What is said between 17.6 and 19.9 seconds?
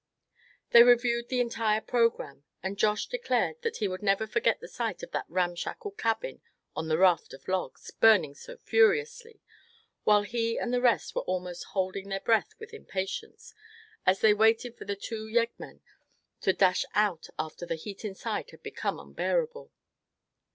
the heat inside had become unbearable.